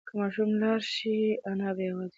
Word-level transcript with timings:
که 0.07 0.11
ماشوم 0.19 0.49
لاړ 0.61 0.79
شي 0.95 1.17
انا 1.49 1.69
به 1.75 1.83
یوازې 1.87 2.07
شي. 2.09 2.09